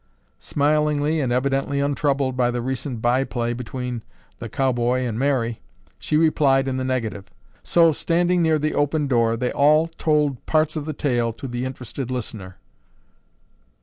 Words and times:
Smilingly, 0.39 1.21
and 1.21 1.31
evidently 1.31 1.79
untroubled 1.79 2.35
by 2.35 2.49
the 2.49 2.59
recent 2.59 3.03
by 3.03 3.23
play 3.23 3.53
between 3.53 4.01
the 4.39 4.49
cowboy 4.49 5.01
and 5.01 5.19
Mary, 5.19 5.61
she 5.99 6.17
replied 6.17 6.67
in 6.67 6.77
the 6.77 6.83
negative. 6.83 7.29
So, 7.61 7.91
standing 7.91 8.41
near 8.41 8.57
the 8.57 8.73
open 8.73 9.05
door, 9.05 9.37
they 9.37 9.51
all 9.51 9.85
told 9.99 10.43
parts 10.47 10.75
of 10.75 10.85
the 10.85 10.93
tale 10.93 11.31
to 11.33 11.47
the 11.47 11.65
interested 11.65 12.09
listener. 12.09 12.57